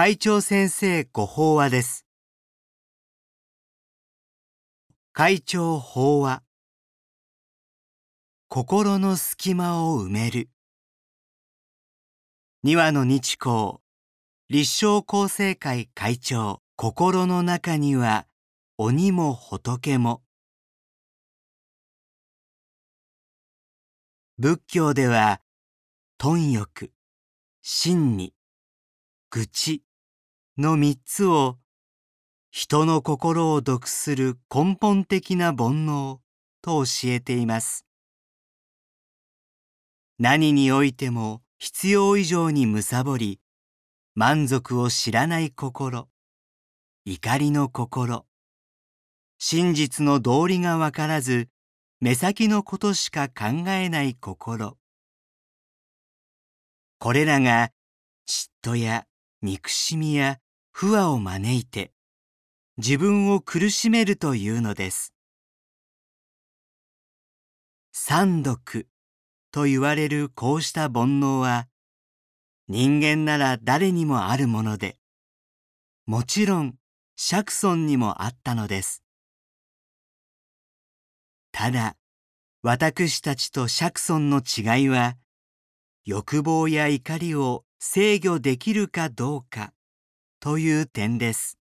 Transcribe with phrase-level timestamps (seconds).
[0.00, 2.06] 会長先生ご法話です。
[5.12, 6.44] 会長法話。
[8.46, 10.50] 心の隙間を埋める。
[12.62, 13.78] 二羽の日光。
[14.48, 16.62] 立正厚生会会長。
[16.76, 18.28] 心の中には
[18.76, 20.22] 鬼も仏も。
[24.38, 25.40] 仏教では
[26.18, 26.92] 貪欲
[27.62, 28.32] 真に
[29.30, 29.87] 愚痴。
[30.58, 31.56] の三つを
[32.50, 36.18] 人の心を毒する根本的な煩悩
[36.62, 37.86] と教えています。
[40.18, 43.38] 何においても必要以上に貪り、
[44.16, 46.08] 満足を知らない心、
[47.04, 48.26] 怒りの心、
[49.38, 51.48] 真実の道理がわからず、
[52.00, 54.76] 目先のことしか考えない心。
[56.98, 57.70] これらが
[58.28, 59.04] 嫉妬や
[59.40, 60.40] 憎しみや
[60.80, 61.90] 不和を招いて
[62.76, 65.12] 自分を苦しめるというのです。
[67.90, 68.86] 三毒
[69.50, 71.66] と言われるこうした煩悩は
[72.68, 74.98] 人間なら誰にもあるもので
[76.06, 76.76] もちろん
[77.16, 79.02] 釈尊にもあったのです。
[81.50, 81.96] ただ
[82.62, 85.16] 私たちと釈尊の違いは
[86.04, 89.72] 欲望や怒りを制御できるかどうか
[90.40, 91.58] という点です。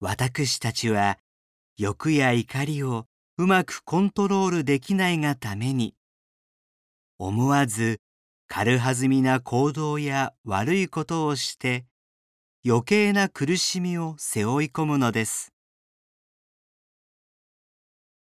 [0.00, 1.18] 私たちは
[1.76, 5.96] 欲や怒りをうまくコントロールできないがために
[7.18, 8.00] 思わず
[8.46, 11.84] 軽はずみな行動や悪いことをして
[12.64, 15.52] 余計な苦しみを背負い込むのです。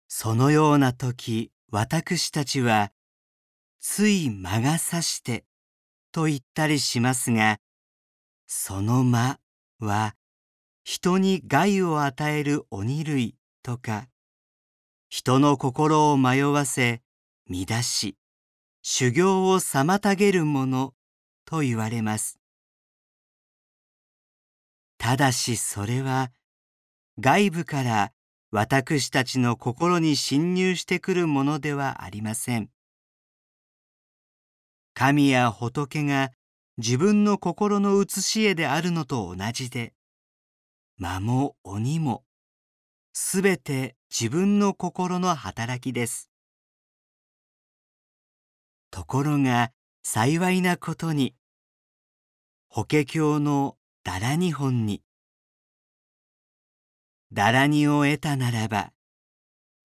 [0.06, 2.92] そのような時私たちは
[3.80, 5.44] つい魔が差して
[6.12, 7.58] と言ったりしますが
[8.46, 9.38] その魔
[9.78, 10.14] は
[10.84, 14.08] 人に害を与える鬼類とか
[15.08, 17.00] 人の心を迷わせ
[17.48, 18.16] 乱し
[18.82, 20.92] 修行を妨げるもの
[21.46, 22.38] と言われます。
[24.98, 26.32] ただしそれは
[27.18, 28.12] 外部から
[28.50, 32.70] 私たちの心に侵入してくるものではありません。
[34.94, 36.30] 神や仏が
[36.76, 39.92] 自分の心の写し絵であるのと同じで
[40.96, 42.24] 魔も鬼も
[43.12, 46.30] すべて自分の心の働きです。
[48.90, 49.70] ところが
[50.02, 51.34] 幸いなことに
[52.68, 55.02] 法華経のダラニ本に
[57.32, 58.92] ダラニを得たならば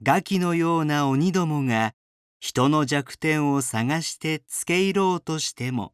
[0.01, 1.93] ガキのような鬼どもが
[2.39, 5.93] 人の弱点を探してつけ入ろうとしても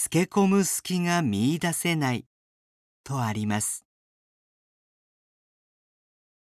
[0.00, 2.24] つけ込む隙が見出せない
[3.02, 3.84] とあります。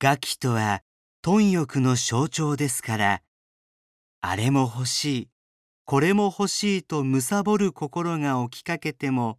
[0.00, 0.82] ガキとは
[1.22, 3.22] 貪欲の象徴ですから
[4.20, 5.28] あれも欲しい
[5.84, 9.38] これも欲しいと貪る心が起きかけても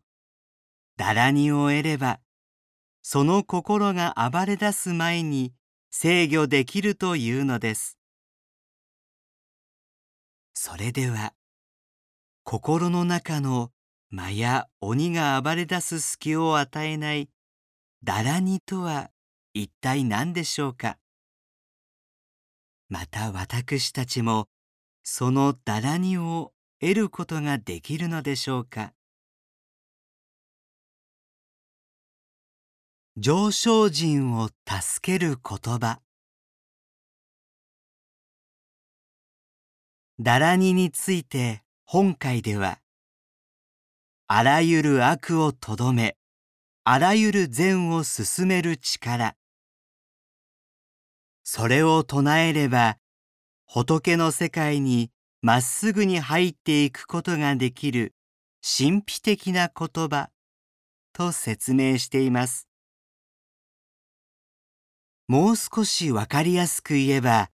[0.95, 2.21] だらにを得れば
[3.01, 5.51] その心が暴れ出す前に
[5.91, 7.97] 制御できるというのです。
[10.53, 11.33] それでは
[12.45, 13.71] 心の中の
[14.11, 17.29] 魔や鬼が暴れ出す隙を与えない
[18.03, 19.11] だらにとは
[19.53, 20.97] 一体何でしょうか？
[22.87, 24.47] また私たちも
[25.03, 28.93] そのだらにを得ることができるのでしょうか？
[33.15, 35.99] 上昇人を助ける言葉。
[40.19, 42.79] だらにについて本会では
[44.31, 46.15] あらゆる悪をとどめ
[46.83, 49.35] あらゆる善を進める力。
[51.43, 52.99] それを唱えれば
[53.65, 55.09] 仏の世界に
[55.41, 58.13] まっすぐに入っていくことができる
[58.61, 60.29] 神秘的な言葉
[61.11, 62.67] と説明しています。
[65.27, 67.49] もう少しわかりやすく言えば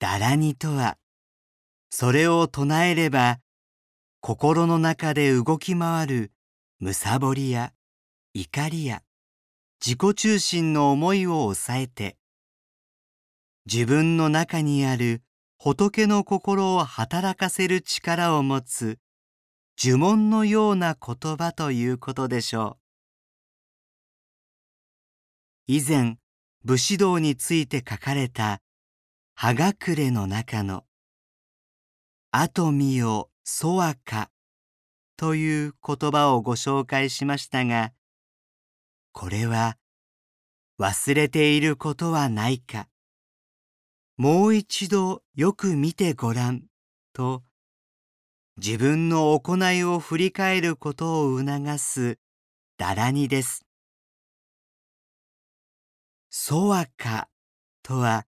[0.00, 0.98] だらにとは
[1.90, 3.38] それを唱えれば
[4.26, 6.32] 心の中で動き回る
[6.80, 7.72] 貪りや
[8.34, 9.04] 怒りや
[9.80, 12.16] 自己中心の思いを抑えて
[13.72, 15.22] 自分の中にある
[15.58, 18.98] 仏の心を働かせる力を持つ
[19.80, 22.78] 呪文のような言葉ということでしょ
[25.68, 25.72] う。
[25.72, 26.16] 以前
[26.64, 28.60] 武士道について書かれた
[29.38, 30.84] 「葉隠れ」の中の
[32.32, 34.32] 「あとみよそわか」
[35.16, 37.92] という言葉をご紹介しましたが、
[39.12, 39.78] これは
[40.80, 42.88] 忘れていることはないか、
[44.16, 46.64] もう一度よく見てごらん
[47.12, 47.44] と、
[48.56, 52.18] 自分の行いを振り返ることを促す
[52.78, 53.64] だらにです。
[56.30, 57.28] そわか
[57.84, 58.26] とは、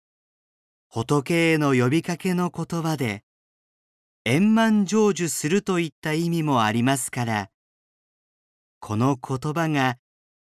[0.87, 3.23] 仏への呼びかけの言葉で、
[4.25, 7.49] 円満成就するといった意味もありますから、
[8.79, 9.97] この言葉が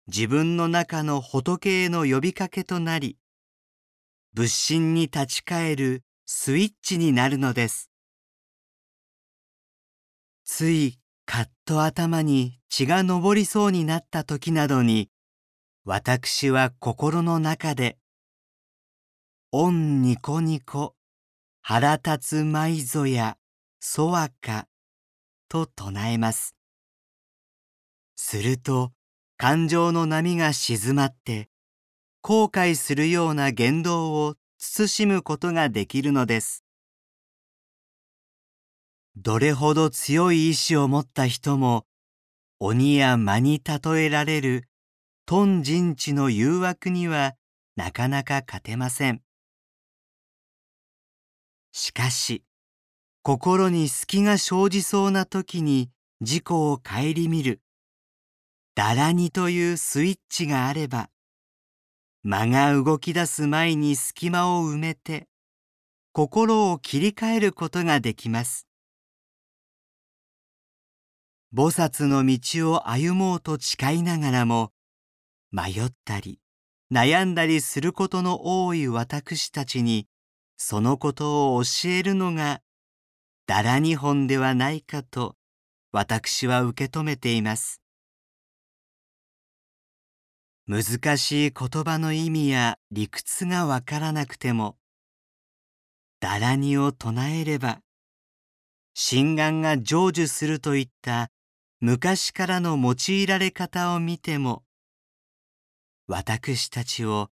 [0.05, 3.17] 自分の中の仏への呼びかけとなり、
[4.33, 7.89] 仏心に立ち返るスイッチになるのです。
[10.45, 15.09] ついカッと頭に血が上りそうになった時などに、
[15.85, 17.97] 私は心の中で、
[19.51, 20.93] オンニコニコ、
[21.61, 23.37] 腹立つ舞ぞや、
[23.83, 24.67] そわか、
[25.49, 26.55] と唱えます。
[28.15, 28.93] すると、
[29.37, 31.49] 感情の波が静まって、
[32.21, 36.63] 後悔するような言動を慎むことができるのです。
[39.15, 41.87] どれほど強い意志を持った人も、
[42.59, 44.69] 鬼や魔に例えられる
[45.25, 47.33] 頓人知の誘惑には
[47.75, 49.23] なかなか勝てません。
[51.71, 52.43] しかし、
[53.23, 55.91] 心に隙が生じそうな時に
[56.21, 57.61] 自己を顧みる
[58.73, 61.09] だらにというスイッチがあれば、
[62.23, 65.27] 間が動き出す前に隙間を埋めて、
[66.13, 68.67] 心を切り替えることができます。
[71.53, 74.71] 菩薩の道を歩もうと誓いながらも、
[75.51, 76.39] 迷ったり、
[76.91, 80.07] 悩んだりすることの多い私たちに、
[80.55, 82.61] そのことを教えるのが、
[83.51, 85.35] だら日本ではないかと、
[85.91, 87.81] 私は受け止めています。
[90.67, 94.77] 難しい言葉の意味や理屈がわからなくても、
[96.21, 97.81] だらにを唱えれば、
[98.93, 101.29] 心眼が成就するといった
[101.81, 104.63] 昔からの用いられ方を見ても、
[106.07, 107.27] 私たちを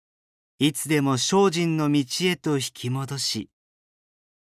[0.59, 3.49] いつでも精進の道へと引き戻し、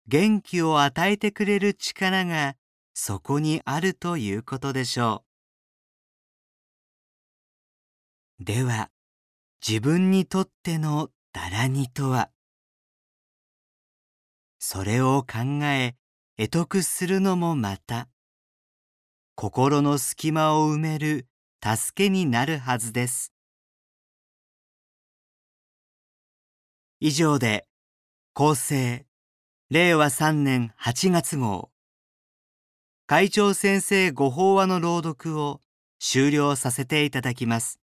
[0.06, 2.56] 元気を与えてくれる力が
[2.92, 5.24] そこにあるということでしょ
[8.40, 8.44] う。
[8.44, 8.90] では、
[9.66, 12.30] 自分にとってのだらにとは、
[14.58, 15.96] それを考え、
[16.36, 18.08] 得得するのもまた、
[19.36, 21.28] 心の隙間を埋める
[21.62, 23.32] 助けになるはずです。
[27.00, 27.66] 以上で、
[28.34, 29.06] 厚生、
[29.70, 31.70] 令和3年8月号、
[33.06, 35.62] 会長先生ご法話の朗読を
[35.98, 37.80] 終了させていただきます。